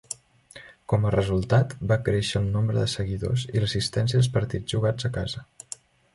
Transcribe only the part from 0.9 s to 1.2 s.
Com a